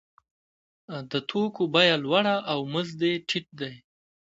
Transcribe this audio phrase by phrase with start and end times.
[1.11, 3.73] د توکو بیه لوړه او مزد یې ټیټ دی